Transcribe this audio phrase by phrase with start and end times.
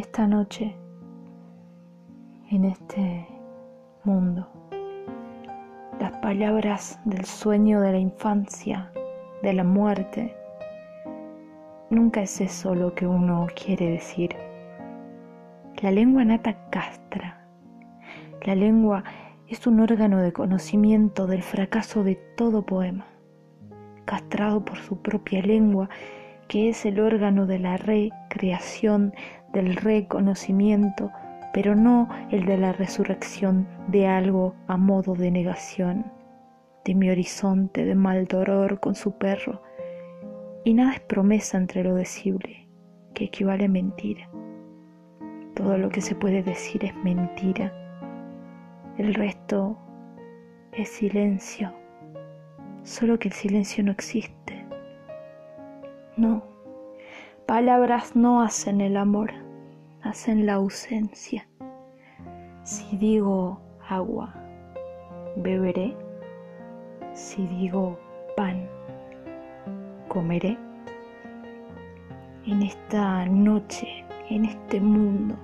[0.00, 0.74] esta noche,
[2.50, 3.26] en este
[4.04, 4.48] mundo.
[6.00, 8.90] Las palabras del sueño de la infancia,
[9.42, 10.34] de la muerte,
[11.90, 14.34] nunca es eso lo que uno quiere decir.
[15.82, 17.46] La lengua nata castra.
[18.46, 19.04] La lengua
[19.48, 23.06] es un órgano de conocimiento del fracaso de todo poema,
[24.06, 25.90] castrado por su propia lengua,
[26.50, 29.14] que es el órgano de la recreación,
[29.52, 31.12] del reconocimiento,
[31.54, 36.10] pero no el de la resurrección de algo a modo de negación,
[36.84, 39.62] de mi horizonte de mal dolor con su perro.
[40.64, 42.66] Y nada es promesa entre lo decible,
[43.14, 44.28] que equivale a mentira.
[45.54, 47.72] Todo lo que se puede decir es mentira.
[48.98, 49.78] El resto
[50.72, 51.72] es silencio,
[52.82, 54.39] solo que el silencio no existe.
[56.20, 56.42] No,
[57.46, 59.32] palabras no hacen el amor
[60.02, 61.46] hacen la ausencia.
[62.62, 64.34] Si digo agua,
[65.36, 65.96] beberé.
[67.14, 67.98] Si digo
[68.36, 68.68] pan,
[70.08, 70.58] comeré.
[72.46, 75.36] En esta noche, en este mundo,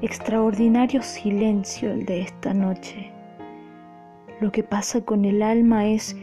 [0.00, 3.12] extraordinario silencio el de esta noche.
[4.40, 6.16] Lo que pasa con el alma es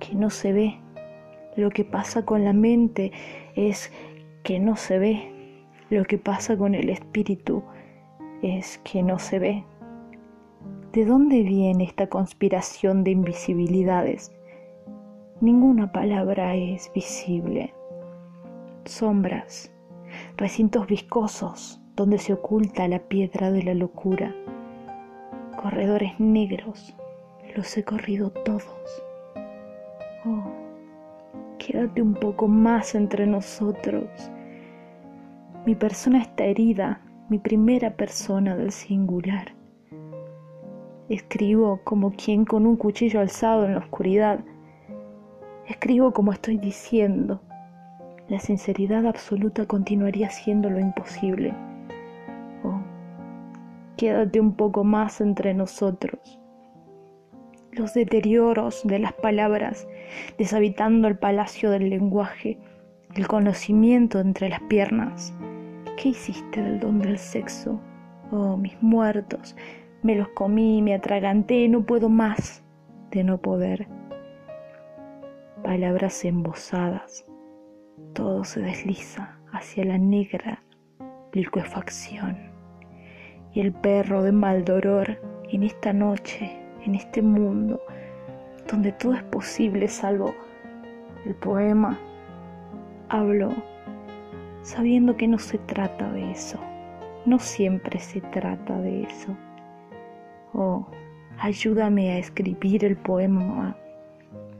[0.00, 0.85] que no se ve.
[1.56, 3.12] Lo que pasa con la mente
[3.54, 3.90] es
[4.42, 5.32] que no se ve.
[5.88, 7.62] Lo que pasa con el espíritu
[8.42, 9.64] es que no se ve.
[10.92, 14.32] ¿De dónde viene esta conspiración de invisibilidades?
[15.40, 17.72] Ninguna palabra es visible.
[18.84, 19.72] Sombras,
[20.36, 24.34] recintos viscosos donde se oculta la piedra de la locura,
[25.60, 26.94] corredores negros,
[27.54, 29.02] los he corrido todos.
[30.26, 30.65] Oh,
[31.66, 34.30] quédate un poco más entre nosotros
[35.66, 39.52] mi persona está herida, mi primera persona del singular.
[41.08, 44.44] Escribo como quien con un cuchillo alzado en la oscuridad.
[45.66, 47.40] Escribo como estoy diciendo.
[48.28, 51.52] La sinceridad absoluta continuaría siendo lo imposible.
[52.62, 52.80] Oh,
[53.96, 56.38] quédate un poco más entre nosotros.
[57.76, 59.86] Los deterioros de las palabras,
[60.38, 62.58] deshabitando el palacio del lenguaje,
[63.14, 65.34] el conocimiento entre las piernas,
[65.96, 67.80] ¿Qué hiciste del don del sexo?
[68.30, 69.56] Oh, mis muertos,
[70.02, 72.62] me los comí, me atraganté, no puedo más
[73.10, 73.88] de no poder.
[75.64, 77.24] Palabras embosadas,
[78.12, 80.62] todo se desliza hacia la negra
[81.32, 82.36] liquefacción.
[83.54, 85.18] Y el perro de mal dolor
[85.50, 87.80] en esta noche, en este mundo,
[88.70, 90.34] donde todo es posible salvo
[91.24, 91.98] el poema,
[93.08, 93.52] hablo
[94.62, 96.58] sabiendo que no se trata de eso,
[97.24, 99.36] no siempre se trata de eso.
[100.52, 100.86] Oh,
[101.38, 103.76] ayúdame a escribir el poema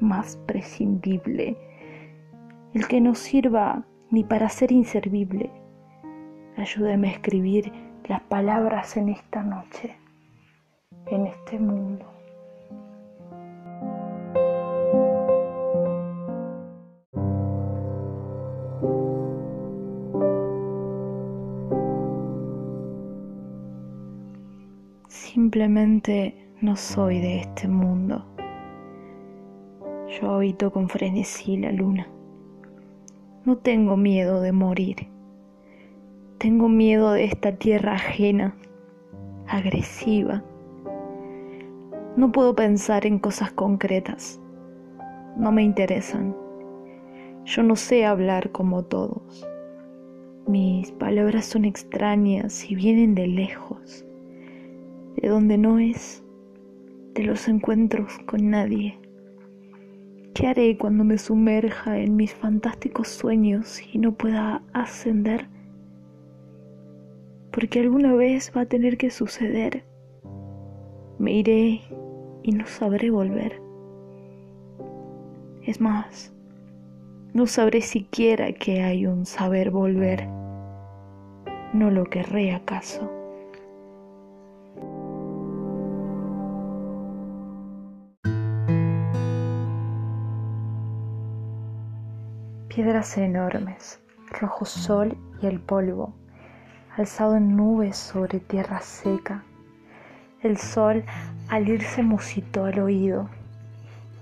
[0.00, 1.56] más prescindible,
[2.74, 5.50] el que no sirva ni para ser inservible.
[6.56, 7.72] Ayúdame a escribir
[8.08, 9.96] las palabras en esta noche,
[11.06, 12.15] en este mundo.
[25.16, 28.22] Simplemente no soy de este mundo.
[30.08, 32.06] Yo habito con frenesí la luna.
[33.46, 35.08] No tengo miedo de morir.
[36.36, 38.54] Tengo miedo de esta tierra ajena,
[39.48, 40.44] agresiva.
[42.16, 44.38] No puedo pensar en cosas concretas.
[45.38, 46.36] No me interesan.
[47.46, 49.48] Yo no sé hablar como todos.
[50.46, 54.06] Mis palabras son extrañas y vienen de lejos
[55.20, 56.22] de donde no es,
[57.14, 58.98] de los encuentros con nadie.
[60.34, 65.48] ¿Qué haré cuando me sumerja en mis fantásticos sueños y no pueda ascender?
[67.50, 69.84] Porque alguna vez va a tener que suceder.
[71.18, 71.80] Me iré
[72.42, 73.62] y no sabré volver.
[75.62, 76.34] Es más,
[77.32, 80.28] no sabré siquiera que hay un saber volver.
[81.72, 83.15] No lo querré acaso.
[92.76, 94.00] Piedras enormes,
[94.38, 96.12] rojo sol y el polvo,
[96.94, 99.44] alzado en nubes sobre tierra seca.
[100.42, 101.02] El sol
[101.48, 103.30] al irse musitó al oído,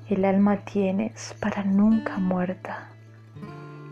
[0.08, 2.90] el alma tienes para nunca muerta.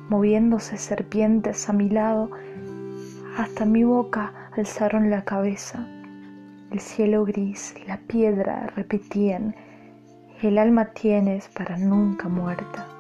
[0.09, 2.31] Moviéndose serpientes a mi lado,
[3.37, 5.85] hasta mi boca alzaron la cabeza.
[6.71, 9.57] El cielo gris, la piedra repetían,
[10.41, 12.92] el alma tienes para nunca muerta.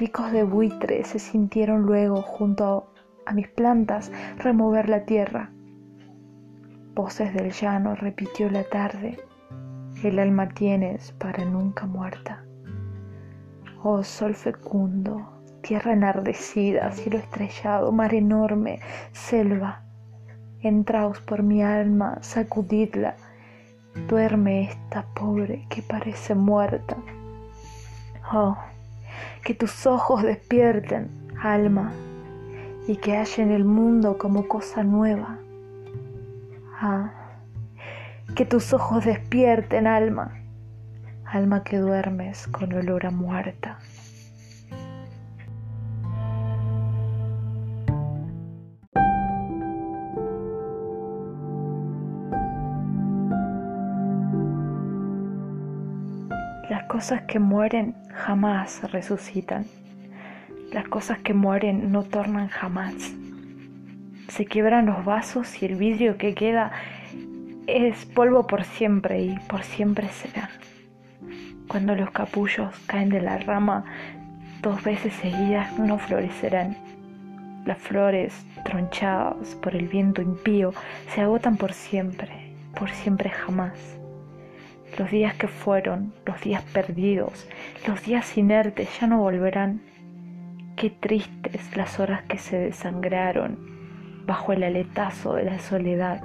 [0.00, 2.90] Picos de buitre se sintieron luego junto
[3.26, 5.50] a mis plantas remover la tierra.
[6.94, 9.18] Voces del llano repitió la tarde,
[10.02, 12.42] el alma tienes para nunca muerta.
[13.82, 18.80] Oh sol fecundo, tierra enardecida, cielo estrellado, mar enorme,
[19.12, 19.82] selva,
[20.62, 23.16] entraos por mi alma, sacudidla,
[24.08, 26.96] duerme esta pobre que parece muerta.
[28.32, 28.56] Oh,
[29.42, 31.10] que tus ojos despierten,
[31.42, 31.92] alma,
[32.86, 35.38] y que hallen el mundo como cosa nueva.
[36.80, 37.12] Ah,
[38.34, 40.34] que tus ojos despierten, alma,
[41.24, 43.78] alma que duermes con olor a muerta.
[57.00, 59.64] Cosas que mueren jamás resucitan.
[60.70, 62.92] Las cosas que mueren no tornan jamás.
[64.28, 66.72] Se quiebran los vasos y el vidrio que queda
[67.66, 70.50] es polvo por siempre y por siempre será.
[71.68, 73.86] Cuando los capullos caen de la rama
[74.60, 76.76] dos veces seguidas no florecerán.
[77.64, 78.34] Las flores,
[78.66, 80.74] tronchadas por el viento impío,
[81.14, 83.99] se agotan por siempre, por siempre jamás.
[84.98, 87.48] Los días que fueron, los días perdidos,
[87.86, 89.80] los días inertes ya no volverán.
[90.76, 93.58] Qué tristes las horas que se desangraron
[94.26, 96.22] bajo el aletazo de la soledad.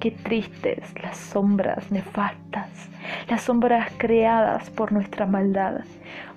[0.00, 2.70] Qué tristes las sombras nefastas,
[3.28, 5.80] las sombras creadas por nuestra maldad.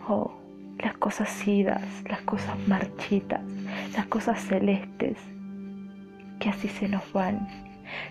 [0.07, 0.31] Oh,
[0.79, 3.41] las cosas idas, las cosas marchitas,
[3.95, 5.17] las cosas celestes,
[6.39, 7.47] que así se nos van.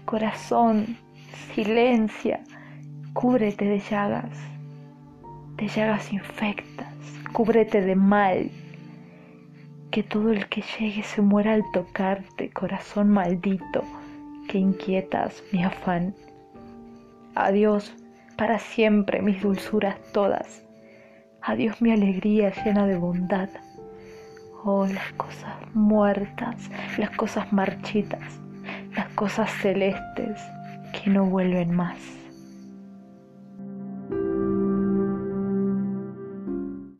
[0.04, 0.96] Corazón,
[1.54, 2.40] silencia,
[3.16, 4.28] Cúbrete de llagas,
[5.56, 6.92] de llagas infectas,
[7.32, 8.50] cúbrete de mal.
[9.90, 13.82] Que todo el que llegue se muera al tocarte, corazón maldito,
[14.50, 16.14] que inquietas mi afán.
[17.34, 17.94] Adiós
[18.36, 20.62] para siempre mis dulzuras todas.
[21.40, 23.48] Adiós mi alegría llena de bondad.
[24.62, 28.38] Oh, las cosas muertas, las cosas marchitas,
[28.94, 30.38] las cosas celestes
[30.92, 32.25] que no vuelven más.